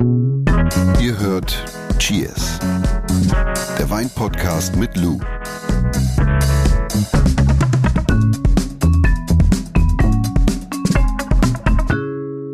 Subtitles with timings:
[0.00, 1.62] Ihr hört
[1.98, 2.58] Cheers,
[3.78, 5.20] der Weinpodcast mit Lou.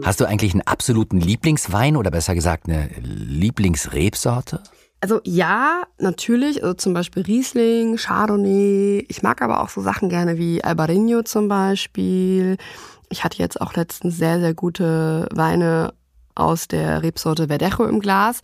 [0.03, 4.65] Hast du eigentlich einen absoluten Lieblingswein oder besser gesagt eine Lieblingsrebsorte?
[5.01, 9.06] Also ja, natürlich, also zum Beispiel Riesling, Chardonnay.
[9.08, 12.56] Ich mag aber auch so Sachen gerne wie Albarino zum Beispiel.
[13.08, 15.92] Ich hatte jetzt auch letztens sehr, sehr gute Weine
[16.37, 18.41] aus der Rebsorte Verdejo im Glas.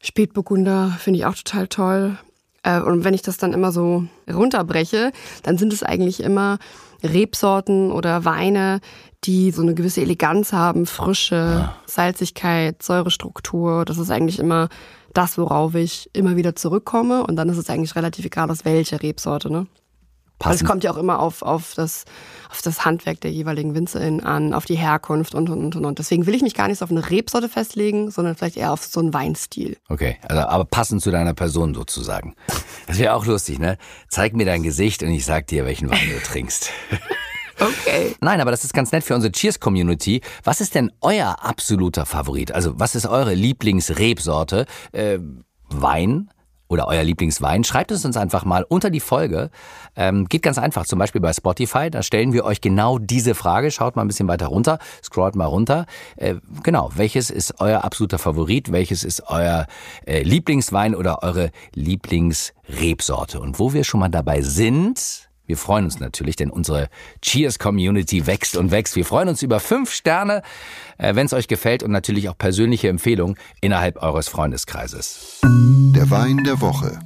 [0.00, 2.18] Spätburgunder finde ich auch total toll.
[2.62, 6.58] Äh, und wenn ich das dann immer so runterbreche, dann sind es eigentlich immer
[7.02, 8.80] Rebsorten oder Weine,
[9.24, 13.84] die so eine gewisse Eleganz haben, Frische, Salzigkeit, Säurestruktur.
[13.84, 14.68] Das ist eigentlich immer
[15.14, 17.24] das, worauf ich immer wieder zurückkomme.
[17.24, 19.50] Und dann ist es eigentlich relativ egal, aus welcher Rebsorte.
[19.50, 19.66] Ne?
[20.44, 22.04] Weil es kommt ja auch immer auf, auf, das,
[22.50, 25.98] auf das Handwerk der jeweiligen Winzerin an, auf die Herkunft und, und, und, und.
[25.98, 28.84] Deswegen will ich mich gar nicht so auf eine Rebsorte festlegen, sondern vielleicht eher auf
[28.84, 29.76] so einen Weinstil.
[29.88, 32.34] Okay, also, aber passend zu deiner Person sozusagen.
[32.86, 33.78] Das wäre auch lustig, ne?
[34.08, 36.70] Zeig mir dein Gesicht und ich sag dir, welchen Wein du trinkst.
[37.60, 38.16] Okay.
[38.20, 40.20] Nein, aber das ist ganz nett für unsere Cheers-Community.
[40.42, 42.52] Was ist denn euer absoluter Favorit?
[42.52, 44.66] Also, was ist eure Lieblingsrebsorte?
[44.90, 45.18] Äh,
[45.68, 46.30] Wein?
[46.72, 47.64] Oder euer Lieblingswein?
[47.64, 49.50] Schreibt es uns einfach mal unter die Folge.
[49.94, 51.90] Ähm, geht ganz einfach, zum Beispiel bei Spotify.
[51.90, 53.70] Da stellen wir euch genau diese Frage.
[53.70, 55.84] Schaut mal ein bisschen weiter runter, scrollt mal runter.
[56.16, 58.72] Äh, genau, welches ist euer absoluter Favorit?
[58.72, 59.66] Welches ist euer
[60.06, 63.38] äh, Lieblingswein oder eure Lieblingsrebsorte?
[63.38, 66.88] Und wo wir schon mal dabei sind, wir freuen uns natürlich, denn unsere
[67.20, 68.96] Cheers-Community wächst und wächst.
[68.96, 70.42] Wir freuen uns über fünf Sterne,
[70.98, 75.40] äh, wenn es euch gefällt und natürlich auch persönliche Empfehlungen innerhalb eures Freundeskreises.
[75.42, 77.00] Der Wein der Woche.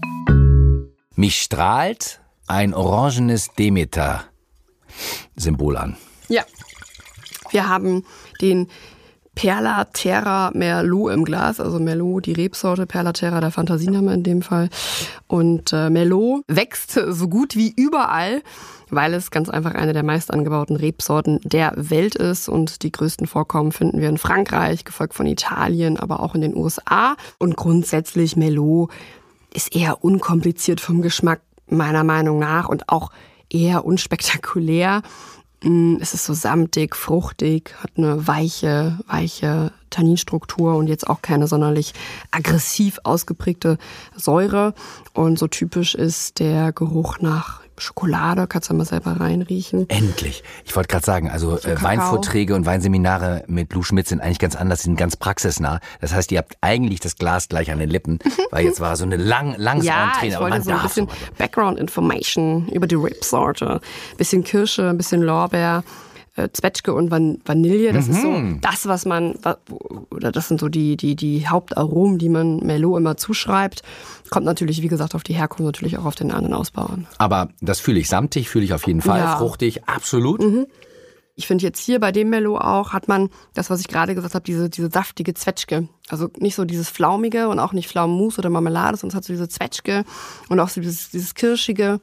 [1.14, 5.96] Mich strahlt ein orangenes Demeter-Symbol an.
[6.28, 6.44] Ja.
[7.50, 8.04] Wir haben
[8.40, 8.68] den
[9.36, 14.40] Perla Terra Merlot im Glas, also Merlot, die Rebsorte, Perla Terra, der Fantasiename in dem
[14.40, 14.70] Fall.
[15.26, 18.42] Und äh, Merlot wächst so gut wie überall,
[18.88, 22.48] weil es ganz einfach eine der meist angebauten Rebsorten der Welt ist.
[22.48, 26.56] Und die größten Vorkommen finden wir in Frankreich, gefolgt von Italien, aber auch in den
[26.56, 27.14] USA.
[27.38, 28.90] Und grundsätzlich Merlot
[29.52, 33.10] ist eher unkompliziert vom Geschmack, meiner Meinung nach, und auch
[33.50, 35.02] eher unspektakulär.
[35.62, 41.46] Mm, Es ist so samtig, fruchtig, hat eine weiche, weiche Tanninstruktur und jetzt auch keine
[41.46, 41.94] sonderlich
[42.30, 43.78] aggressiv ausgeprägte
[44.14, 44.74] Säure.
[45.14, 49.88] Und so typisch ist der Geruch nach Schokolade, kannst du mal selber reinriechen.
[49.88, 50.42] Endlich.
[50.64, 51.80] Ich wollte gerade sagen, also äh.
[51.82, 55.80] Weinvorträge und Weinseminare mit Lou Schmidt sind eigentlich ganz anders, sind ganz praxisnah.
[56.00, 58.18] Das heißt, ihr habt eigentlich das Glas gleich an den Lippen,
[58.50, 60.82] weil jetzt war so eine lang, langes Ja, Entree, ich aber wollte man so ein
[60.82, 61.08] bisschen.
[61.38, 63.80] Background Information über die Rebsorte.
[64.16, 65.84] Bisschen Kirsche, ein bisschen Lorbeer,
[66.36, 67.92] äh, Zwetschge und Van Vanille.
[67.92, 68.60] Das ist so Mhm.
[68.60, 69.36] das, was man,
[70.10, 73.82] oder das sind so die, die, die Hauptaromen, die man Merlot immer zuschreibt.
[74.30, 77.06] Kommt natürlich, wie gesagt, auf die Herkunft, natürlich auch auf den anderen Ausbau an.
[77.18, 79.36] Aber das fühle ich samtig, fühle ich auf jeden Fall, Ja.
[79.38, 80.42] fruchtig, absolut.
[81.38, 84.34] Ich finde jetzt hier bei dem Merlot auch, hat man das, was ich gerade gesagt
[84.34, 85.88] habe, diese, diese saftige Zwetschge.
[86.08, 89.32] Also nicht so dieses Flaumige und auch nicht Pflaumenmus oder Marmelade, sondern es hat so
[89.34, 90.04] diese Zwetschge
[90.48, 92.00] und auch so dieses, dieses Kirschige.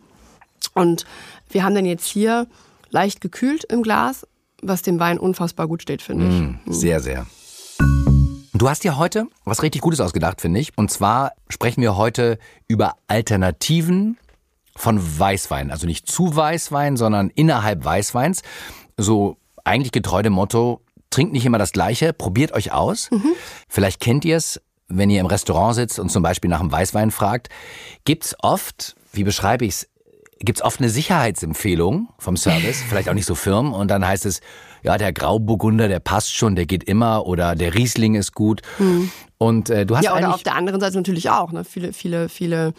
[0.75, 1.05] Und
[1.49, 2.47] wir haben dann jetzt hier
[2.93, 4.25] leicht gekühlt im Glas,
[4.61, 6.73] was dem Wein unfassbar gut steht, finde ich.
[6.73, 7.25] Sehr, sehr.
[8.53, 10.77] Du hast dir heute was richtig Gutes ausgedacht, finde ich.
[10.77, 12.37] Und zwar sprechen wir heute
[12.67, 14.17] über Alternativen
[14.75, 15.71] von Weißwein.
[15.71, 18.41] Also nicht zu Weißwein, sondern innerhalb Weißweins.
[18.95, 23.09] So eigentlich getreu dem Motto, trinkt nicht immer das Gleiche, probiert euch aus.
[23.67, 27.11] Vielleicht kennt ihr es, wenn ihr im Restaurant sitzt und zum Beispiel nach einem Weißwein
[27.11, 27.49] fragt.
[28.05, 29.65] Gibt's oft, wie beschreibe
[30.43, 34.25] ich's, gibt's oft eine Sicherheitsempfehlung vom Service, vielleicht auch nicht so firm, und dann heißt
[34.25, 34.41] es,
[34.83, 38.61] ja, der Grauburgunder, der passt schon, der geht immer, oder der Riesling ist gut.
[39.37, 41.53] Und äh, du hast Ja, oder auf der anderen Seite natürlich auch.
[41.53, 41.63] Ne?
[41.63, 42.73] Viele, viele, viele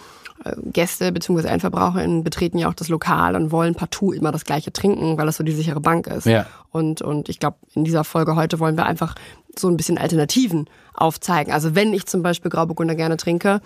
[0.44, 1.48] äh, Gäste bzw.
[1.48, 5.38] EndverbraucherInnen betreten ja auch das Lokal und wollen partout immer das Gleiche trinken, weil das
[5.38, 6.26] so die sichere Bank ist.
[6.26, 6.46] Ja.
[6.70, 9.14] Und, und ich glaube, in dieser Folge heute wollen wir einfach
[9.58, 11.54] so ein bisschen Alternativen aufzeigen.
[11.54, 13.62] Also wenn ich zum Beispiel Grauburgunder gerne trinke,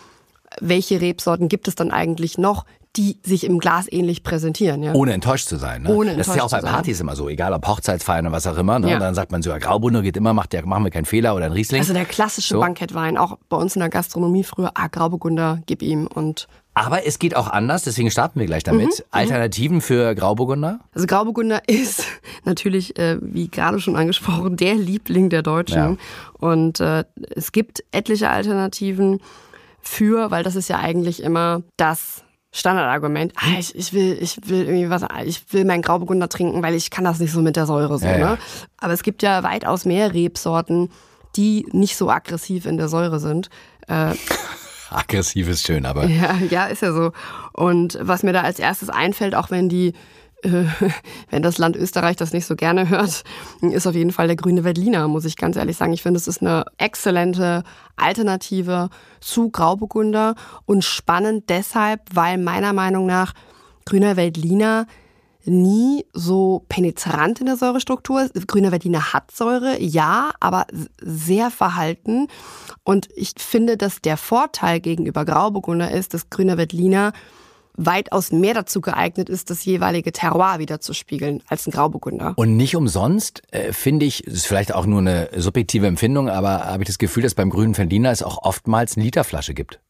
[0.61, 2.65] welche Rebsorten gibt es dann eigentlich noch,
[2.97, 4.83] die sich im Glas ähnlich präsentieren?
[4.83, 4.93] Ja?
[4.95, 5.83] ohne enttäuscht zu sein.
[5.83, 5.95] Ne?
[5.95, 6.71] Ohne das ist ja auch enttäuscht bei.
[6.71, 8.79] Partys immer so, egal ob Hochzeitsfeiern oder was auch immer.
[8.79, 8.91] Ne?
[8.91, 8.99] Ja.
[8.99, 11.47] Dann sagt man so, ja, Grauburgunder geht immer, macht der, machen wir keinen Fehler oder
[11.47, 11.81] ein Riesling.
[11.81, 12.61] Also der klassische So.
[12.61, 16.07] Bankettwein, auch bei uns in der Gastronomie früher, ah, Grauburgunder, gib ihm.
[16.07, 19.05] Und Aber es geht auch anders, deswegen starten wir gleich damit.
[19.11, 20.81] Alternativen für Grauburgunder?
[20.95, 22.05] Also Grauburgunder ist
[22.45, 25.77] natürlich, äh, wie gerade schon angesprochen, der Liebling der Deutschen.
[25.77, 25.97] Ja.
[26.39, 27.05] Und äh,
[27.37, 29.21] es gibt etliche Alternativen
[29.81, 33.33] für, weil das ist ja eigentlich immer das Standardargument.
[33.37, 36.91] Ah, ich, ich will, ich will irgendwie was, ich will meinen Grauburgunder trinken, weil ich
[36.91, 38.07] kann das nicht so mit der Säure so.
[38.07, 38.31] Ja, ja.
[38.31, 38.39] Ne?
[38.79, 40.91] Aber es gibt ja weitaus mehr Rebsorten,
[41.37, 43.51] die nicht so aggressiv in der Säure sind.
[43.87, 44.15] Äh,
[44.91, 46.07] aggressiv ist schön, aber.
[46.07, 47.13] Ja, ja, ist ja so.
[47.53, 49.93] Und was mir da als erstes einfällt, auch wenn die
[50.43, 50.65] äh,
[51.31, 53.25] wenn das Land Österreich das nicht so gerne hört,
[53.61, 55.93] ist auf jeden Fall der grüne Veltliner, muss ich ganz ehrlich sagen.
[55.93, 57.63] Ich finde, es ist eine exzellente
[57.97, 58.91] Alternative
[59.21, 60.35] zu Grauburgunder
[60.67, 63.35] und spannend deshalb, weil meiner Meinung nach
[63.85, 64.87] grüner Veltliner
[65.45, 68.47] nie so penetrant in der Säurestruktur ist.
[68.47, 70.67] Grüner Veltliner hat Säure, ja, aber
[71.01, 72.29] sehr verhalten.
[72.85, 77.13] Und ich finde, dass der Vorteil gegenüber Grauburgunder ist, dass grüner Veltliner
[77.79, 82.35] weitaus mehr dazu geeignet ist, das jeweilige Terroir wiederzuspiegeln als ein Grauburgunder.
[82.37, 86.83] Und nicht umsonst äh, finde ich, ist vielleicht auch nur eine subjektive Empfindung, aber habe
[86.83, 89.81] ich das Gefühl, dass beim grünen Veltliner es auch oftmals eine Literflasche gibt.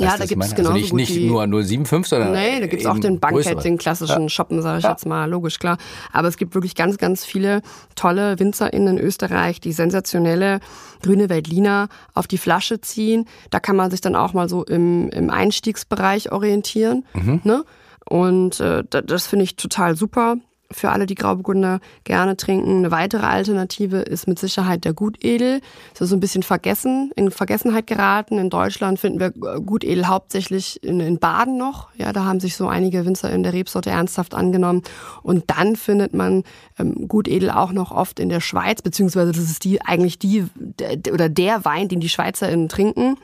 [0.00, 2.82] Ja, da gibt es genau also nicht, nicht die, nur 075, sondern Nee, da gibt
[2.82, 3.62] es auch den Bankett, größere.
[3.62, 4.28] den klassischen Ja.
[4.28, 4.90] Shoppen, sage ich Ja.
[4.92, 5.76] jetzt mal, logisch, klar.
[6.12, 7.62] Aber es gibt wirklich ganz, ganz viele
[7.96, 10.60] tolle WinzerInnen in Österreich, die sensationelle
[11.02, 13.24] grüne Veltliner auf die Flasche ziehen.
[13.50, 17.04] Da kann man sich dann auch mal so im, im Einstiegsbereich orientieren.
[17.14, 17.40] Mhm.
[17.42, 17.64] Ne?
[18.08, 20.36] Und äh, da- das finde ich total super
[20.70, 22.78] für alle, die Grauburgunder gerne trinken.
[22.78, 25.60] Eine weitere Alternative ist mit Sicherheit der Gutedel.
[25.92, 28.38] Das ist so ein bisschen vergessen, in Vergessenheit geraten.
[28.38, 31.88] In Deutschland finden wir äh, Gutedel hauptsächlich in, in Baden noch.
[31.96, 34.82] Ja, da haben sich so einige Winzer in der Rebsorte ernsthaft angenommen.
[35.22, 36.44] Und dann findet man
[36.78, 41.14] ähm, Gutedel auch noch oft in der Schweiz, beziehungsweise das ist die eigentlich die der,
[41.14, 43.16] oder der Wein, den die SchweizerInnen trinken.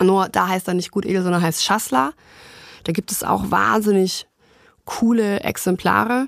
[0.00, 2.12] Nur da heißt er nicht Gutedel, sondern heißt Schassler.
[2.82, 4.26] Da gibt es auch wahnsinnig
[4.84, 6.26] coole Exemplare.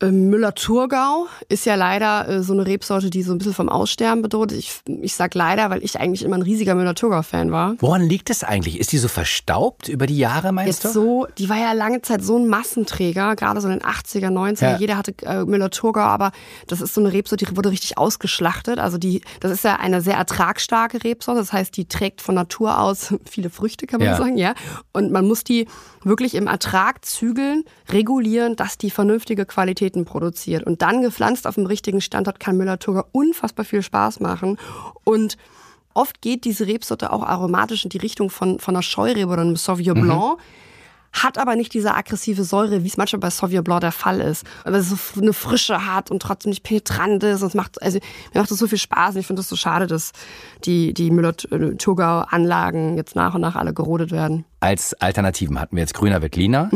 [0.00, 4.22] Ähm, Müller-Thurgau ist ja leider äh, so eine Rebsorte, die so ein bisschen vom Aussterben
[4.22, 4.52] bedroht.
[4.52, 7.74] Ich, ich sag leider, weil ich eigentlich immer ein riesiger Müller-Thurgau-Fan war.
[7.78, 8.78] Woran liegt es eigentlich?
[8.78, 11.00] Ist die so verstaubt über die Jahre, meinst Jetzt du?
[11.00, 14.62] so, die war ja lange Zeit so ein Massenträger, gerade so in den 80er, 90er.
[14.72, 14.76] Ja.
[14.78, 16.32] Jeder hatte äh, Müller-Thurgau, aber
[16.66, 18.78] das ist so eine Rebsorte, die wurde richtig ausgeschlachtet.
[18.78, 21.40] Also die, das ist ja eine sehr ertragsstarke Rebsorte.
[21.40, 24.16] Das heißt, die trägt von Natur aus viele Früchte, kann man Ja.
[24.16, 24.54] sagen, ja.
[24.92, 25.66] Und man muss die
[26.04, 29.44] wirklich im Ertrag zügeln, regulieren, dass die vernünftige
[29.88, 30.64] Qualitäten produziert.
[30.64, 34.58] Und dann gepflanzt auf dem richtigen Standort kann Müller-Thurgau unfassbar viel Spaß machen.
[35.04, 35.36] Und
[35.94, 39.56] Oft geht diese Rebsorte auch aromatisch in die Richtung von, von einer Scheurebe oder einem
[39.56, 40.38] Sauvignon Blanc,
[41.12, 44.44] hat aber nicht diese aggressive Säure, wie es manchmal bei Sauvignon Blanc der Fall ist.
[44.62, 47.42] Weil es so eine Frische hat und trotzdem nicht penetrant ist.
[47.42, 47.98] Und es macht, also,
[48.32, 49.16] mir macht das so viel Spaß.
[49.16, 50.12] Und ich finde es so schade, dass
[50.64, 54.44] die, die Müller-Thurgau-Anlagen jetzt nach und nach alle gerodet werden.
[54.60, 56.70] Als Alternativen hatten wir jetzt Grüner Veltliner,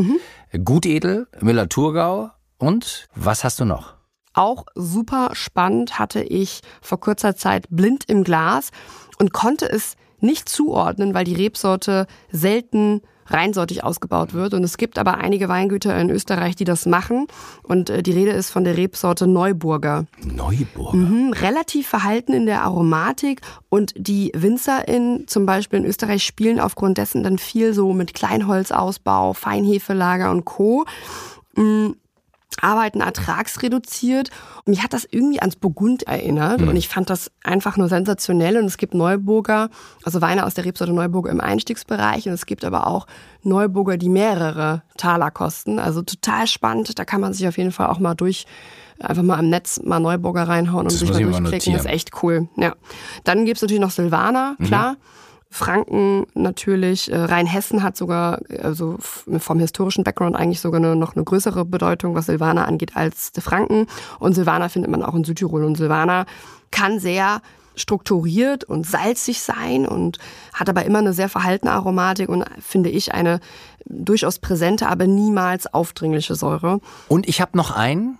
[0.65, 2.31] Gutedel, Müller-Thurgau
[2.63, 3.95] und was hast du noch?
[4.33, 8.71] Auch super spannend hatte ich vor kurzer Zeit blind im Glas
[9.19, 14.53] und konnte es nicht zuordnen, weil die Rebsorte selten reinsortig ausgebaut wird.
[14.53, 17.27] Und es gibt aber einige Weingüter in Österreich, die das machen.
[17.63, 20.05] Und äh, die Rede ist von der Rebsorte Neuburger.
[20.23, 20.97] Neuburger.
[20.97, 26.97] Mhm, relativ verhalten in der Aromatik und die WinzerInnen zum Beispiel in Österreich spielen aufgrund
[26.97, 30.85] dessen dann viel so mit Kleinholzausbau, Feinhefelager und Co.
[31.55, 31.91] Mm,
[32.61, 34.29] arbeiten ertragsreduziert.
[34.65, 38.57] Und mich hat das irgendwie ans Burgund erinnert und ich fand das einfach nur sensationell.
[38.57, 39.69] Und es gibt Neuburger,
[40.03, 43.07] also Weine aus der Rebsorte Neuburger im Einstiegsbereich und es gibt aber auch
[43.41, 45.79] Neuburger, die mehrere Taler kosten.
[45.79, 46.97] Also total spannend.
[46.97, 48.45] Da kann man sich auf jeden Fall auch mal durch
[48.99, 51.73] einfach mal im Netz mal Neuburger reinhauen und Das sich mal durchklicken.
[51.73, 52.47] Das ist echt cool.
[52.57, 52.75] Ja.
[53.23, 54.97] Dann gibt's natürlich noch Silvaner, klar.
[55.53, 61.23] Franken natürlich, äh, Rheinhessen hat sogar, also vom historischen Background eigentlich sogar eine, noch eine
[61.23, 63.85] größere Bedeutung, was Silvaner angeht, als die Franken.
[64.17, 65.63] Und Silvaner findet man auch in Südtirol.
[65.63, 66.25] Und Silvaner
[66.71, 67.41] kann sehr
[67.75, 70.17] strukturiert und salzig sein und
[70.53, 73.39] hat aber immer eine sehr verhaltene Aromatik und finde ich eine
[73.85, 76.79] durchaus präsente, aber niemals aufdringliche Säure.
[77.09, 78.17] Und ich habe noch einen,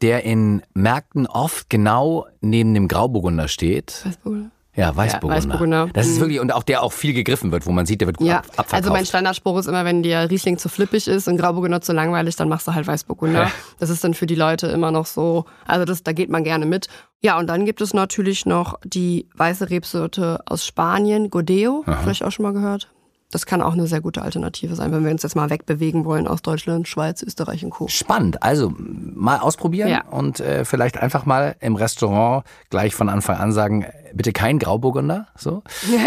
[0.00, 4.02] der in Märkten oft genau neben dem Grauburgunder steht.
[4.04, 4.50] Weißburgunder?
[4.74, 5.36] Ja, Weißburgunder.
[5.36, 5.88] Weißburgunder.
[5.92, 6.20] Das ist Mhm.
[6.20, 8.38] wirklich, und auch der auch viel gegriffen wird, wo man sieht, der wird gut Ja,
[8.38, 8.74] ab, abverkauft.
[8.74, 12.36] also mein Standardspruch ist immer, wenn dir Riesling zu flippig ist und Grauburgunder zu langweilig,
[12.36, 13.42] dann machst du halt Weißburgunder.
[13.44, 13.50] Ja.
[13.80, 16.64] Das ist dann für die Leute immer noch so, also das, da geht man gerne
[16.64, 16.88] mit.
[17.20, 22.32] Ja, und dann gibt es natürlich noch die weiße Rebsorte aus Spanien, Godeo, vielleicht auch
[22.32, 22.88] schon mal gehört.
[23.32, 26.28] Das kann auch eine sehr gute Alternative sein, wenn wir uns jetzt mal wegbewegen wollen
[26.28, 27.88] aus Deutschland, Schweiz, Österreich und Co.
[27.88, 28.42] Spannend.
[28.42, 30.04] Also mal ausprobieren Ja.
[30.10, 35.26] und äh, vielleicht einfach mal im Restaurant gleich von Anfang an sagen, bitte kein Grauburgunder,
[35.36, 35.62] so.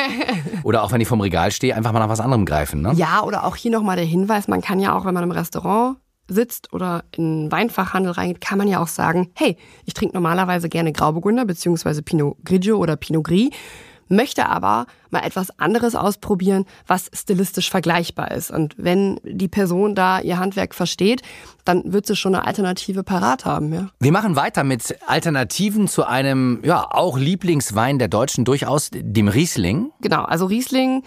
[0.63, 2.93] Oder auch wenn ich vom Regal stehe, einfach mal nach was anderem greifen, ne?
[2.95, 5.97] Ja, oder auch hier nochmal der Hinweis, man kann ja auch, wenn man im Restaurant
[6.27, 10.69] sitzt oder in einen Weinfachhandel reingeht, kann man ja auch sagen, hey, ich trinke normalerweise
[10.69, 13.49] gerne Grauburgunder beziehungsweise Pinot Grigio oder Pinot Gris.
[14.07, 18.51] Möchte aber mal etwas anderes ausprobieren, was stilistisch vergleichbar ist.
[18.51, 21.21] Und wenn die Person da ihr Handwerk versteht,
[21.63, 23.73] dann wird sie schon eine Alternative parat haben.
[23.73, 23.89] Ja.
[23.99, 29.91] Wir machen weiter mit Alternativen zu einem, ja, auch Lieblingswein der Deutschen durchaus, dem Riesling.
[30.01, 31.03] Genau, also Riesling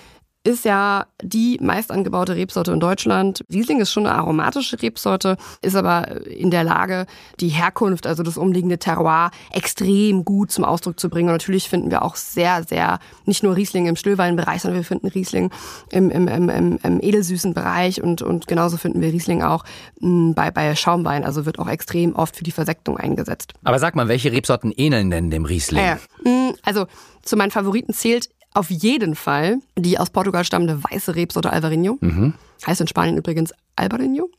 [0.49, 3.45] ist ja die meist angebaute Rebsorte in Deutschland.
[3.53, 7.07] Riesling ist schon eine aromatische Rebsorte, ist aber in der Lage,
[7.39, 11.29] die Herkunft, also das umliegende Terroir, extrem gut zum Ausdruck zu bringen.
[11.29, 15.09] Und natürlich finden wir auch sehr, sehr, nicht nur Riesling im Stillweinbereich, sondern wir finden
[15.09, 15.51] Riesling
[15.91, 19.65] im, im, im, im, im edelsüßen Bereich und, und genauso finden wir Riesling auch
[20.01, 23.53] hm, bei, bei Schaumwein, also wird auch extrem oft für die Versektung eingesetzt.
[23.65, 25.99] Aber sag mal, welche Rebsorten ähneln denn dem Riesling?
[26.25, 26.87] Hm, also
[27.23, 31.99] zu meinen Favoriten zählt auf jeden Fall die aus Portugal stammende weiße Rebsorte Alvarinho.
[32.01, 32.35] Mhm.
[32.67, 34.31] Heißt in Spanien übrigens Alvarinho.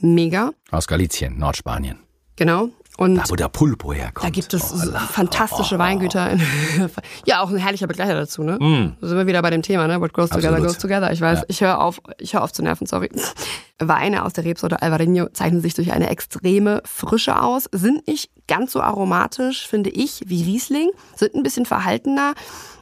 [0.00, 0.50] Mega.
[0.70, 1.98] Aus Galicien, Nordspanien.
[2.36, 2.70] Genau.
[2.96, 4.24] Und da, wo der Pulpo herkommt.
[4.24, 6.36] Da gibt es oh, fantastische oh, oh, Weingüter.
[7.26, 8.56] ja, auch ein herrlicher Begleiter dazu, ne?
[8.60, 8.96] Mm.
[9.00, 10.00] Da sind wir wieder bei dem Thema, ne?
[10.00, 10.66] What together, Absolut.
[10.66, 11.12] goes together.
[11.12, 11.44] Ich weiß, ja.
[11.48, 13.10] ich höre auf, ich höre auf zu nerven, sorry.
[13.80, 18.70] Weine aus der Rebsorte Alvarinho zeichnen sich durch eine extreme Frische aus, sind nicht ganz
[18.70, 22.34] so aromatisch, finde ich, wie Riesling, sind ein bisschen verhaltener.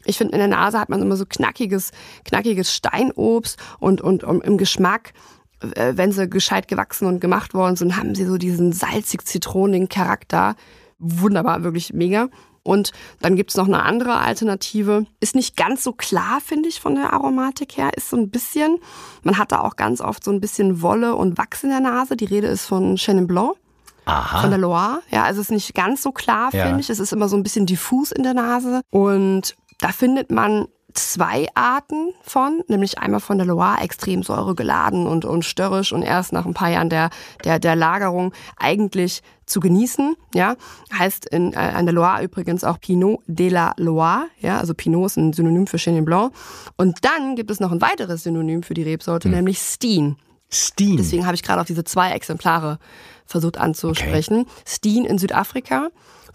[0.04, 1.90] Ich finde, in der Nase hat man immer so knackiges,
[2.26, 5.14] knackiges Steinobst und, und, und im Geschmack
[5.62, 10.57] wenn sie gescheit gewachsen und gemacht worden sind, haben sie so diesen salzig-zitronigen Charakter.
[10.99, 12.28] Wunderbar, wirklich mega.
[12.64, 15.07] Und dann gibt's noch eine andere Alternative.
[15.21, 17.90] Ist nicht ganz so klar, finde ich, von der Aromatik her.
[17.97, 18.78] Ist so ein bisschen,
[19.23, 22.16] man hat da auch ganz oft so ein bisschen Wolle und Wachs in der Nase.
[22.16, 23.57] Die Rede ist von Chenin Blanc.
[24.04, 24.40] Aha.
[24.40, 25.00] Von der Loire.
[25.11, 26.66] Ja, also es ist nicht ganz so klar, ja.
[26.66, 26.90] finde ich.
[26.90, 28.83] Es ist immer so ein bisschen diffus in der Nase.
[28.90, 35.25] Und da findet man zwei Arten von, nämlich einmal von der Loire extrem säuregeladen und,
[35.25, 37.11] und störrisch und erst nach ein paar Jahren der,
[37.45, 40.57] der, der Lagerung eigentlich zu genießen, ja.
[40.97, 44.59] Heißt in, äh, an der Loire übrigens auch Pinot de la Loire, ja.
[44.59, 46.33] Also Pinot ist ein Synonym für Chenin Blanc.
[46.77, 49.37] Und dann gibt es noch ein weiteres Synonym für die Rebsorte, hm.
[49.37, 50.17] nämlich Steen.
[50.51, 50.99] Steen.
[50.99, 52.79] Deswegen habe ich gerade auf diese zwei Exemplare
[53.25, 54.41] versucht anzusprechen.
[54.41, 54.51] Okay.
[54.67, 55.89] Steen in Südafrika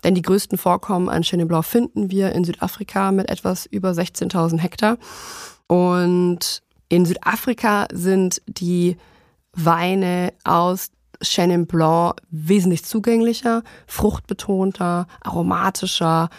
[0.03, 4.59] denn die größten Vorkommen an Chenin Blanc finden wir in Südafrika mit etwas über 16.000
[4.59, 4.97] Hektar.
[5.67, 8.97] Und in Südafrika sind die
[9.53, 16.29] Weine aus Chenin Blanc wesentlich zugänglicher, fruchtbetonter, aromatischer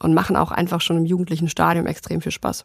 [0.00, 2.64] und machen auch einfach schon im jugendlichen Stadium extrem viel Spaß.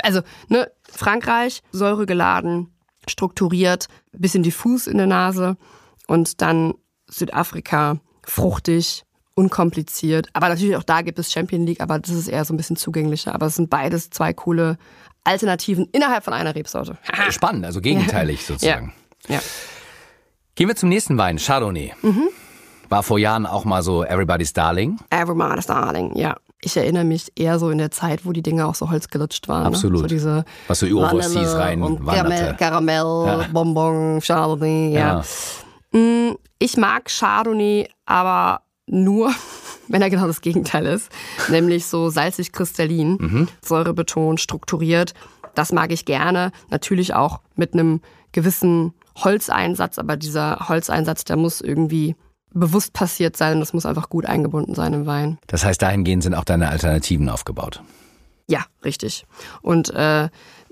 [0.00, 2.72] Also, ne, Frankreich, säuregeladen,
[3.08, 5.56] strukturiert, bisschen diffus in der Nase
[6.06, 6.74] und dann
[7.08, 9.04] Südafrika, fruchtig,
[9.38, 10.28] unkompliziert.
[10.32, 12.76] Aber natürlich auch da gibt es Champion League, aber das ist eher so ein bisschen
[12.76, 13.34] zugänglicher.
[13.34, 14.76] Aber es sind beides zwei coole
[15.22, 16.98] Alternativen innerhalb von einer Rebsorte.
[17.30, 18.92] Spannend, also gegenteilig sozusagen.
[19.28, 19.36] Ja.
[19.36, 19.42] ja.
[20.56, 21.94] Gehen wir zum nächsten Wein, Chardonnay.
[22.02, 22.28] Mhm.
[22.88, 24.98] War vor Jahren auch mal so Everybody's Darling.
[25.10, 26.36] Everybody's Darling, ja.
[26.60, 29.66] Ich erinnere mich eher so in der Zeit, wo die Dinge auch so holzgelutscht waren.
[29.66, 30.02] Absolut.
[30.02, 30.08] Ne?
[30.08, 33.46] So diese Was so Überwurstis rein und Karamell, Karamell ja.
[33.52, 35.22] Bonbon, Chardonnay, ja.
[35.92, 35.98] ja.
[36.00, 39.32] Mm, ich mag Chardonnay, aber nur,
[39.88, 41.10] wenn er genau das Gegenteil ist,
[41.48, 43.48] nämlich so salzig kristallin, mhm.
[43.62, 45.14] säurebetont, strukturiert.
[45.54, 48.00] Das mag ich gerne, natürlich auch mit einem
[48.32, 52.14] gewissen Holzeinsatz, aber dieser Holzeinsatz, der muss irgendwie
[52.52, 55.38] bewusst passiert sein und das muss einfach gut eingebunden sein im Wein.
[55.46, 57.82] Das heißt, dahingehend sind auch deine Alternativen aufgebaut.
[58.48, 59.26] Ja, richtig.
[59.60, 60.28] Und äh,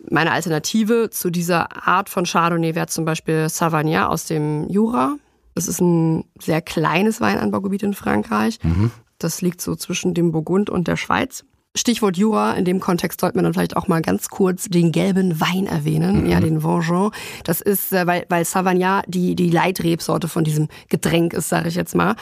[0.08, 5.16] meine Alternative zu dieser Art von Chardonnay wäre zum Beispiel Savagnin aus dem Jura.
[5.56, 8.58] Es ist ein sehr kleines Weinanbaugebiet in Frankreich.
[8.62, 8.92] Mhm.
[9.18, 11.44] Das liegt so zwischen dem Burgund und der Schweiz.
[11.75, 15.40] Stichwort Jura, in dem Kontext sollte man dann vielleicht auch mal ganz kurz den gelben
[15.40, 16.30] Wein erwähnen, mhm.
[16.30, 17.16] ja, den Vengeance.
[17.44, 21.75] Das ist, äh, weil, weil Savagnin die, die Leitrebsorte von diesem Getränk ist, sage ich
[21.75, 22.16] jetzt mal.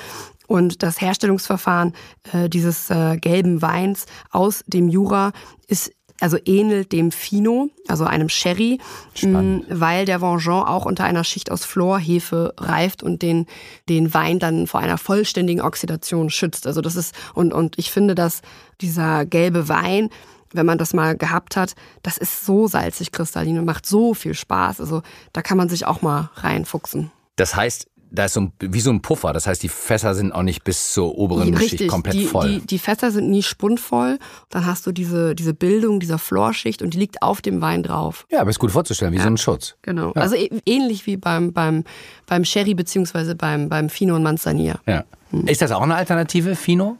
[0.46, 1.92] Und das Herstellungsverfahren
[2.32, 5.32] äh, dieses äh, gelben Weins aus dem Jura
[5.68, 8.78] ist also ähnelt dem Fino, also einem Sherry,
[9.14, 9.66] Spannend.
[9.68, 13.46] weil der Vengeance auch unter einer Schicht aus Florhefe reift und den,
[13.88, 16.66] den Wein dann vor einer vollständigen Oxidation schützt.
[16.66, 18.42] Also das ist, und, und ich finde, dass
[18.80, 20.08] dieser gelbe Wein,
[20.52, 24.34] wenn man das mal gehabt hat, das ist so salzig kristallin und macht so viel
[24.34, 24.80] Spaß.
[24.80, 25.02] Also
[25.32, 27.10] da kann man sich auch mal reinfuchsen.
[27.36, 29.32] Das heißt, da ist so ein, wie so ein Puffer.
[29.32, 32.60] Das heißt, die Fässer sind auch nicht bis zur oberen Richtig, Schicht komplett die, voll.
[32.60, 34.18] Die, die Fässer sind nie spundvoll.
[34.50, 38.26] Dann hast du diese, diese Bildung dieser Florschicht und die liegt auf dem Wein drauf.
[38.30, 39.76] Ja, aber ist gut vorzustellen, wie ja, so ein Schutz.
[39.82, 40.12] Genau.
[40.14, 40.22] Ja.
[40.22, 41.84] Also ähnlich wie beim, beim,
[42.26, 44.80] beim Sherry beziehungsweise beim, beim Fino und Manzanilla.
[44.86, 45.04] Ja.
[45.30, 45.46] Hm.
[45.46, 46.98] Ist das auch eine Alternative, Fino?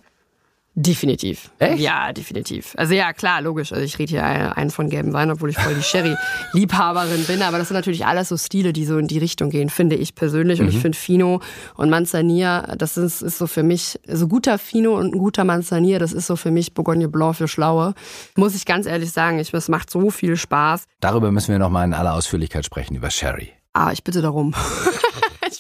[0.77, 1.51] Definitiv.
[1.61, 1.79] Echt?
[1.79, 2.75] Ja, definitiv.
[2.77, 3.73] Also ja, klar, logisch.
[3.73, 7.43] Also ich rede hier ein, ein von gelben Wein, obwohl ich voll die Sherry-Liebhaberin bin.
[7.43, 10.17] Aber das sind natürlich alles so Stile, die so in die Richtung gehen, finde ich
[10.17, 10.61] persönlich.
[10.61, 11.41] Und ich finde Fino
[11.77, 16.01] und Manzanilla, das ist, ist so für mich, so guter Fino und ein guter Manzanilla,
[16.01, 17.95] das ist so für mich Bourgogne Blanc für Schlaue.
[18.35, 20.87] Muss ich ganz ehrlich sagen, ich, es macht so viel Spaß.
[20.99, 23.53] Darüber müssen wir nochmal in aller Ausführlichkeit sprechen, über Sherry.
[23.75, 24.55] Ah, ich bitte darum.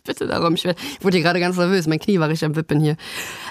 [0.05, 0.55] bitte darum.
[0.55, 1.87] Ich, wurde hier gerade ganz nervös.
[1.87, 2.97] Mein Knie war richtig am Wippen hier.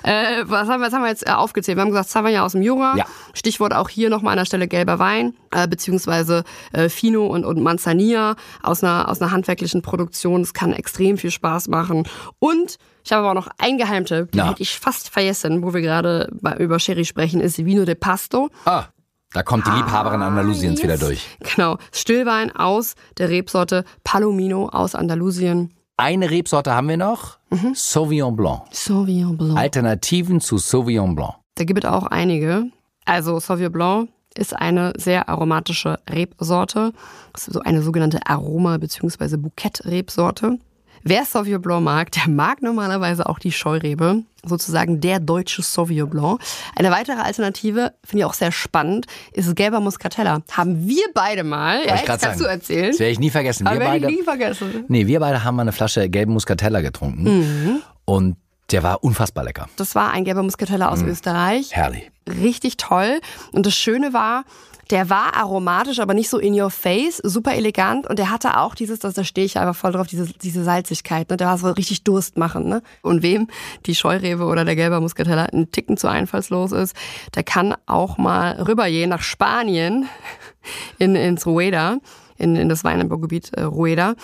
[0.03, 1.77] Äh, was, haben wir, was haben wir jetzt äh, aufgezählt?
[1.77, 2.95] Wir haben gesagt, Sauvignon aus dem Jura.
[2.95, 3.05] Ja.
[3.33, 7.59] Stichwort auch hier nochmal an der Stelle gelber Wein, äh, beziehungsweise äh, Fino und, und
[7.59, 10.41] Manzanilla aus einer, aus einer handwerklichen Produktion.
[10.41, 12.07] Das kann extrem viel Spaß machen.
[12.37, 15.81] Und ich habe aber auch noch einen Geheimtipp, den hätte ich fast vergessen, wo wir
[15.81, 18.49] gerade über Sherry sprechen, ist Vino de Pasto.
[18.65, 18.85] Ah,
[19.33, 20.83] da kommt die Liebhaberin Andalusiens yes.
[20.83, 21.27] wieder durch.
[21.55, 25.73] Genau, Stillwein aus der Rebsorte Palomino aus Andalusien.
[25.97, 27.73] Eine Rebsorte haben wir noch, Mhm.
[27.75, 28.63] Sauvignon Blanc.
[28.71, 29.57] Sauvignon Blanc.
[29.59, 31.35] Alternativen zu Sauvignon Blanc.
[31.55, 32.65] Da gibt es auch einige.
[33.05, 36.93] Also Sauvignon Blanc ist eine sehr aromatische Rebsorte.
[37.33, 39.37] Das ist so eine sogenannte Aroma- bzw.
[39.37, 40.57] Bouquet-Rebsorte.
[41.03, 46.41] Wer Sauvignon Blanc mag, der mag normalerweise auch die Scheurebe, sozusagen der deutsche Sauvignon Blanc.
[46.75, 50.41] Eine weitere Alternative, finde ich auch sehr spannend, ist gelber Muscatella.
[50.51, 52.39] Haben wir beide mal, ja, ich kannst sagen.
[52.39, 52.91] du erzählen.
[52.91, 53.67] Das werde ich nie vergessen.
[53.67, 54.85] Aber Wir werde ich beide, nie vergessen.
[54.87, 57.23] nee, wir beide haben mal eine Flasche gelben Muscatella getrunken.
[57.23, 57.81] Mhm.
[58.05, 58.37] Und
[58.71, 59.67] der war unfassbar lecker.
[59.75, 61.75] Das war ein gelber Muscatella aus Österreich.
[61.75, 62.09] Herrlich.
[62.27, 63.19] richtig toll.
[63.51, 64.45] Und das Schöne war,
[64.89, 68.07] der war aromatisch, aber nicht so in your face, super elegant.
[68.07, 71.29] Und der hatte auch dieses, das, da stehe ich einfach voll drauf, diese, diese Salzigkeit.
[71.29, 71.37] Ne?
[71.37, 72.67] Der war so richtig Durst machen.
[72.67, 72.81] Ne?
[73.01, 73.47] Und wem
[73.85, 76.95] die Scheurebe oder der gelbe Muscatella einen Ticken zu einfallslos ist,
[77.35, 80.07] der kann auch mal rübergehen nach Spanien,
[80.99, 81.97] in, ins Rueda,
[82.37, 84.15] in, in das Weinanbaugebiet äh, Rueda.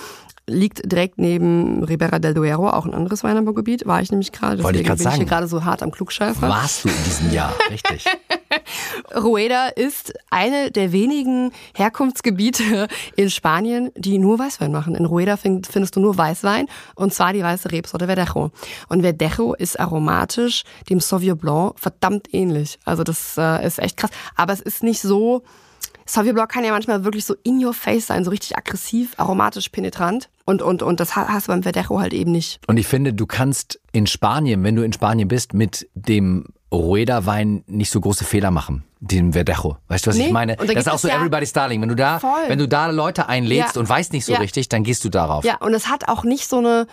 [0.46, 3.86] Liegt direkt neben Ribera del Duero, auch ein anderes Weinanbaugebiet.
[3.86, 4.64] War ich nämlich gerade.
[4.64, 5.30] Wollte ich grad bin ich hier sagen.
[5.30, 6.42] gerade so hart am Klugscheißer.
[6.42, 8.06] Warst du in diesem Jahr, richtig.
[9.16, 14.96] Rueda ist eine der wenigen Herkunftsgebiete in Spanien, die nur Weißwein machen.
[14.96, 18.52] In Rueda find- findest du nur Weißwein und zwar die weiße Rebsorte Verdejo.
[18.88, 22.80] Und Verdejo ist aromatisch dem Sauvignon Blanc verdammt ähnlich.
[22.86, 24.12] Also das äh, ist echt krass.
[24.36, 25.44] Aber es ist nicht so...
[26.06, 29.70] Sauvignon Blanc kann ja manchmal wirklich so in your face sein, so richtig aggressiv, aromatisch,
[29.70, 30.28] penetrant.
[30.44, 32.60] Und, und, und das ha- hast du beim Verdejo halt eben nicht.
[32.66, 37.64] Und ich finde, du kannst in Spanien, wenn du in Spanien bist, mit dem Rueda-Wein
[37.68, 38.84] nicht so große Fehler machen.
[39.00, 39.78] Den Verdejo.
[39.88, 40.56] Weißt du, was Nee, ich meine?
[40.56, 41.82] Das ist auch es so ja- Everybody's Darling.
[41.82, 42.32] Wenn du da, Voll.
[42.48, 43.82] wenn du da Leute einlädst Ja.
[43.82, 44.40] und weißt nicht so Ja.
[44.40, 45.44] richtig, dann gehst du darauf.
[45.46, 46.86] Ja, und es hat auch nicht so eine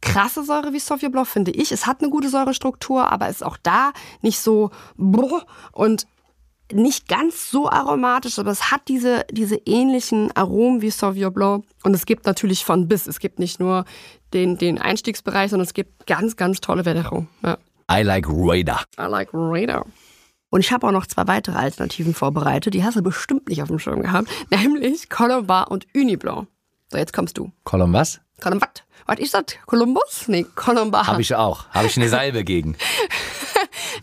[0.00, 1.70] krasse Säure wie Sauvignon Blanc, finde ich.
[1.70, 6.06] Es hat eine gute Säurestruktur, aber ist auch da nicht so und
[6.72, 11.64] nicht ganz so aromatisch, aber es hat diese, diese ähnlichen Aromen wie Sauvignon Blanc.
[11.84, 13.06] Und es gibt natürlich von bis.
[13.06, 13.84] Es gibt nicht nur
[14.32, 17.26] den, den Einstiegsbereich, sondern es gibt ganz, ganz tolle Verdejo.
[17.44, 17.58] Ja.
[17.92, 18.80] I like Rueda.
[18.98, 19.84] I like Radar.
[20.50, 22.74] Und ich habe auch noch zwei weitere Alternativen vorbereitet.
[22.74, 24.28] Die hast du bestimmt nicht auf dem Schirm gehabt.
[24.50, 26.46] Nämlich Colombar und Uniblanc.
[26.90, 27.50] So, jetzt kommst du.
[27.64, 28.20] Colum was?
[28.40, 28.84] Colombat.
[29.06, 29.44] Was ist das?
[29.66, 30.24] Columbus?
[30.28, 31.06] Nee, Colombar.
[31.06, 31.68] Habe ich auch.
[31.70, 32.76] Habe ich eine Salbe gegen.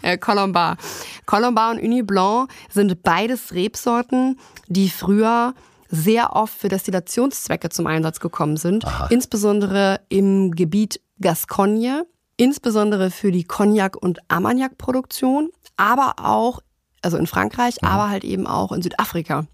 [0.01, 0.77] äh, Colombar.
[1.25, 5.53] Colombar und Uni Blanc sind beides Rebsorten, die früher
[5.89, 8.83] sehr oft für Destillationszwecke zum Einsatz gekommen sind.
[9.09, 12.05] Insbesondere im Gebiet Gascogne,
[12.39, 16.61] insbesondere für die Cognac- und Armagnac-Produktion, aber auch,
[17.01, 19.45] also in Frankreich, aber halt eben auch in Südafrika.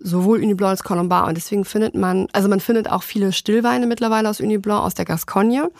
[0.00, 1.26] Sowohl Uni Blanc als Colombar.
[1.26, 4.94] Und deswegen findet man, also man findet auch viele Stillweine mittlerweile aus Uni Blanc, aus
[4.94, 5.70] der Gascogne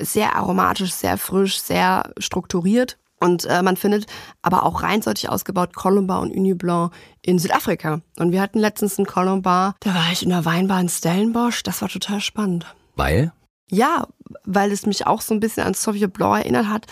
[0.00, 2.98] sehr aromatisch, sehr frisch, sehr strukturiert.
[3.20, 4.06] Und äh, man findet
[4.42, 8.00] aber auch reinseitig ausgebaut Colombar und Uni Blanc in Südafrika.
[8.18, 11.62] Und wir hatten letztens einen Colombar, da war ich in der Weinbar in Stellenbosch.
[11.62, 12.66] Das war total spannend.
[12.96, 13.32] Weil?
[13.70, 14.06] Ja,
[14.44, 16.86] weil es mich auch so ein bisschen an Sauvignon Blanc erinnert hat,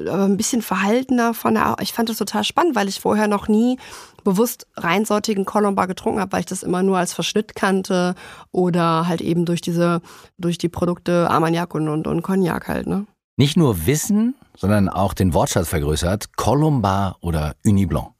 [0.00, 1.76] aber ein bisschen verhaltener von der.
[1.80, 3.78] Ich fand das total spannend, weil ich vorher noch nie
[4.24, 8.14] bewusst reinsortigen Colombar getrunken habe, weil ich das immer nur als Verschnitt kannte
[8.52, 10.00] oder halt eben durch diese,
[10.38, 13.06] durch die Produkte Armagnac und, und, und Cognac halt, ne?
[13.36, 16.36] Nicht nur Wissen, sondern auch den Wortschatz vergrößert.
[16.36, 18.11] Colombar oder Uni Blanc.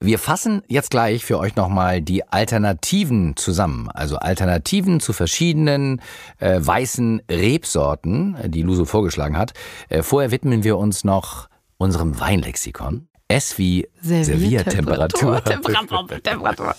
[0.00, 3.88] Wir fassen jetzt gleich für euch nochmal die Alternativen zusammen.
[3.90, 6.00] Also Alternativen zu verschiedenen
[6.38, 9.52] äh, weißen Rebsorten, die Luso vorgeschlagen hat.
[9.88, 13.08] Äh, vorher widmen wir uns noch unserem Weinlexikon.
[13.28, 15.42] S wie Serviertemperatur.
[15.44, 16.06] Temperatur.
[16.22, 16.74] Temperatur.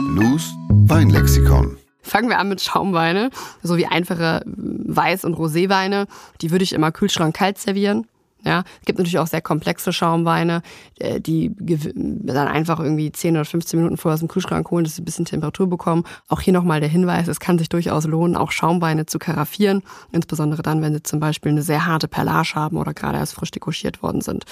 [0.00, 1.78] Lus Weinlexikon.
[2.02, 3.30] Fangen wir an mit Schaumweine,
[3.62, 6.06] so wie einfache Weiß- und Roséweine.
[6.40, 8.06] Die würde ich immer Kühlschrank kalt servieren.
[8.44, 10.62] Ja, es gibt natürlich auch sehr komplexe Schaumweine,
[10.98, 14.96] äh, die dann einfach irgendwie 10 oder 15 Minuten vorher aus dem Kühlschrank holen, dass
[14.96, 16.04] sie ein bisschen Temperatur bekommen.
[16.28, 20.62] Auch hier nochmal der Hinweis, es kann sich durchaus lohnen, auch Schaumweine zu karaffieren, insbesondere
[20.62, 24.02] dann, wenn sie zum Beispiel eine sehr harte Perlage haben oder gerade erst frisch dekoschiert
[24.02, 24.44] worden sind.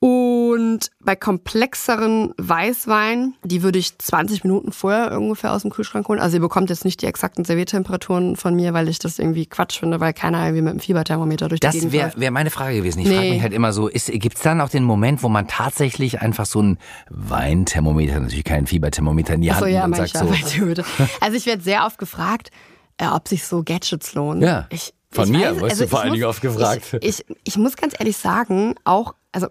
[0.00, 6.20] Und bei komplexeren Weißwein, die würde ich 20 Minuten vorher ungefähr aus dem Kühlschrank holen.
[6.20, 9.80] Also ihr bekommt jetzt nicht die exakten Serviertemperaturen von mir, weil ich das irgendwie Quatsch
[9.80, 12.50] finde, weil keiner irgendwie mit dem Fieberthermometer durch das die Gegend Das wäre wär meine
[12.50, 13.00] Frage gewesen.
[13.00, 13.16] Ich nee.
[13.16, 16.46] frage mich halt immer so, gibt es dann auch den Moment, wo man tatsächlich einfach
[16.46, 16.78] so ein
[17.10, 20.84] Weinthermometer, natürlich kein Fieberthermometer in die Hand so, ja, nimmt und sagt so.
[21.20, 22.50] Also ich werde sehr oft gefragt,
[22.98, 24.42] äh, ob sich so Gadgets lohnen.
[24.42, 24.66] Ja.
[24.70, 26.98] Ich, von ich mir, weiß, wirst also du vor allen Dingen oft gefragt.
[27.00, 29.48] Ich, ich, ich muss ganz ehrlich sagen, auch, also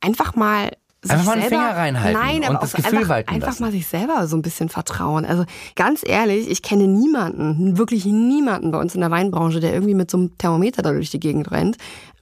[0.00, 0.70] einfach mal
[1.08, 3.62] einfach mal einen selber, Finger reinhalten nein, und das Gefühl einfach, walten einfach lassen.
[3.62, 5.24] mal sich selber so ein bisschen vertrauen.
[5.24, 5.44] Also
[5.74, 10.10] ganz ehrlich, ich kenne niemanden, wirklich niemanden bei uns in der Weinbranche, der irgendwie mit
[10.10, 11.78] so einem Thermometer da durch die Gegend rennt.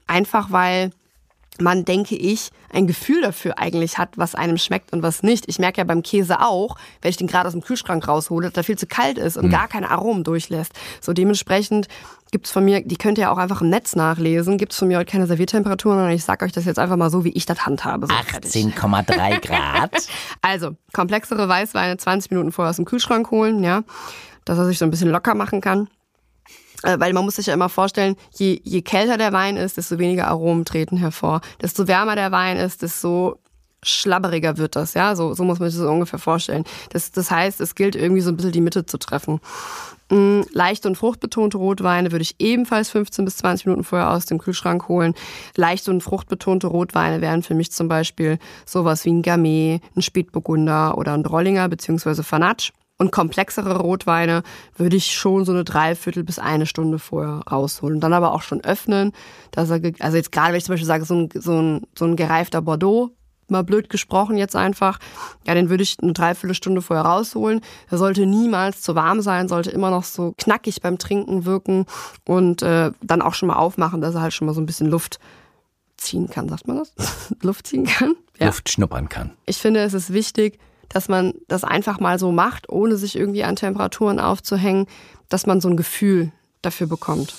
[0.06, 0.92] Einfach weil
[1.60, 5.48] man, denke ich, ein Gefühl dafür eigentlich hat, was einem schmeckt und was nicht.
[5.48, 8.54] Ich merke ja beim Käse auch, wenn ich den gerade aus dem Kühlschrank raushole, dass
[8.54, 9.50] der viel zu kalt ist und mhm.
[9.50, 10.72] gar keine Aromen durchlässt.
[11.00, 11.88] So dementsprechend
[12.30, 15.10] gibt's von mir, die könnt ihr auch einfach im Netz nachlesen, gibt's von mir heute
[15.10, 18.06] keine Serviertemperaturen und ich sag euch das jetzt einfach mal so, wie ich das handhabe.
[18.06, 19.90] So 18,3 Grad.
[20.42, 23.82] also, komplexere Weißweine 20 Minuten vorher aus dem Kühlschrank holen, ja,
[24.44, 25.88] dass er sich so ein bisschen locker machen kann.
[26.82, 29.98] Äh, weil man muss sich ja immer vorstellen, je, je kälter der Wein ist, desto
[29.98, 31.40] weniger Aromen treten hervor.
[31.60, 33.38] Desto wärmer der Wein ist, desto
[33.82, 36.64] schlabberiger wird das, ja, so, so muss man sich das ungefähr vorstellen.
[36.90, 39.40] Das, das heißt, es gilt irgendwie so ein bisschen die Mitte zu treffen.
[40.10, 44.38] Mm, leichte und fruchtbetonte Rotweine würde ich ebenfalls 15 bis 20 Minuten vorher aus dem
[44.38, 45.14] Kühlschrank holen.
[45.54, 50.96] Leichte und fruchtbetonte Rotweine wären für mich zum Beispiel sowas wie ein Gamay, ein Spätburgunder
[50.96, 52.72] oder ein Drollinger beziehungsweise Fanatsch.
[52.98, 54.42] Und komplexere Rotweine
[54.76, 58.00] würde ich schon so eine Dreiviertel bis eine Stunde vorher rausholen.
[58.00, 59.12] dann aber auch schon öffnen.
[59.52, 62.04] Dass er, also jetzt gerade, wenn ich zum Beispiel sage, so ein, so ein, so
[62.06, 63.12] ein gereifter Bordeaux,
[63.50, 64.98] mal blöd gesprochen jetzt einfach,
[65.46, 67.60] ja, den würde ich eine Dreiviertelstunde vorher rausholen.
[67.90, 71.86] Der sollte niemals zu warm sein, sollte immer noch so knackig beim Trinken wirken
[72.26, 74.88] und äh, dann auch schon mal aufmachen, dass er halt schon mal so ein bisschen
[74.88, 75.18] Luft
[75.96, 76.92] ziehen kann, sagt man das?
[77.42, 78.14] Luft ziehen kann?
[78.38, 78.46] Ja.
[78.46, 79.32] Luft schnuppern kann.
[79.46, 80.58] Ich finde, es ist wichtig,
[80.88, 84.86] dass man das einfach mal so macht, ohne sich irgendwie an Temperaturen aufzuhängen,
[85.28, 87.34] dass man so ein Gefühl dafür bekommt.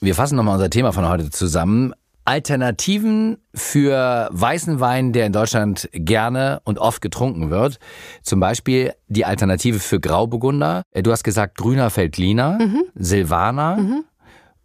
[0.00, 1.94] Wir fassen nochmal unser Thema von heute zusammen.
[2.26, 7.78] Alternativen für weißen Wein, der in Deutschland gerne und oft getrunken wird.
[8.22, 10.84] Zum Beispiel die Alternative für Grauburgunder.
[10.94, 12.84] Du hast gesagt grüner Feldliner, mhm.
[12.94, 14.04] Silvaner mhm.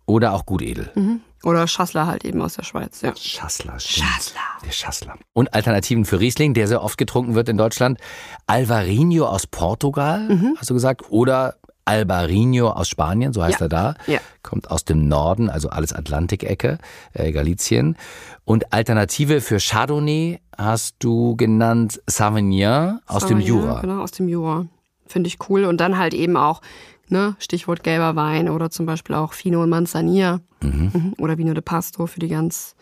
[0.05, 0.89] oder auch Gutedel.
[0.95, 1.21] Mhm.
[1.43, 3.15] Oder Schassler halt eben aus der Schweiz, ja.
[3.15, 4.07] Schassler, stimmt.
[4.07, 4.41] Schassler.
[4.65, 5.15] Der Schassler.
[5.33, 7.99] Und Alternativen für Riesling, der sehr oft getrunken wird in Deutschland.
[8.45, 10.55] Alvarinho aus Portugal, mhm.
[10.57, 11.09] hast du gesagt.
[11.09, 11.55] Oder
[11.89, 13.65] Albarino aus Spanien, so heißt ja.
[13.65, 13.95] er da.
[14.05, 14.19] Ja.
[14.43, 16.77] Kommt aus dem Norden, also alles Atlantikecke,
[17.13, 17.97] äh, Galizien.
[18.45, 23.81] Und Alternative für Chardonnay hast du genannt Sauvignon aus Sauvignon, dem Jura.
[23.81, 24.67] Genau, aus dem Jura.
[25.07, 25.65] Finde ich cool.
[25.65, 26.61] Und dann halt eben auch
[27.09, 27.35] Ne?
[27.39, 30.91] Stichwort gelber Wein oder zum Beispiel auch Fino und Manzanilla mhm.
[30.93, 31.13] mhm.
[31.17, 32.75] oder Vino de Pasto für die ganz,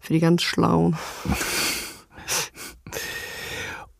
[0.00, 0.96] für die ganz Schlauen.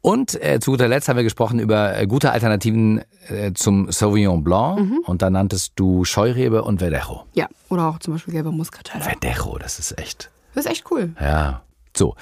[0.04, 4.44] Und äh, zu guter Letzt haben wir gesprochen über äh, gute Alternativen äh, zum Sauvignon
[4.44, 4.78] Blanc.
[4.78, 4.98] Mhm.
[5.06, 7.24] Und da nanntest du Scheurebe und Verdejo.
[7.32, 9.02] Ja, oder auch zum Beispiel gelber Muscatella.
[9.02, 10.30] Verdejo, das ist echt.
[10.54, 11.14] Das ist echt cool.
[11.18, 11.62] Ja.
[11.96, 12.16] So.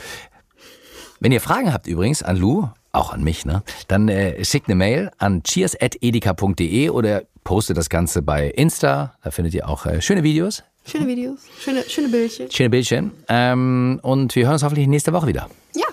[1.18, 3.62] Wenn ihr Fragen habt übrigens an Lou, auch an mich, ne?
[3.88, 9.14] Dann äh, schickt eine Mail an cheers.edeka.de oder postet das Ganze bei Insta.
[9.22, 10.62] Da findet ihr auch äh, schöne Videos.
[10.84, 12.50] Schöne Videos, schöne, schöne Bildchen.
[12.50, 13.12] Schöne Bildchen.
[13.28, 15.48] Ähm, und wir hören uns hoffentlich nächste Woche wieder.
[15.74, 15.86] Ja,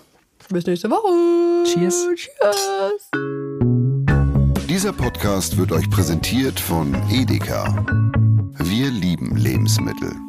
[0.49, 1.63] bis nächste Woche.
[1.71, 2.07] Cheers.
[2.15, 3.09] Cheers.
[4.67, 7.85] Dieser Podcast wird euch präsentiert von Edeka.
[8.57, 10.28] Wir lieben Lebensmittel.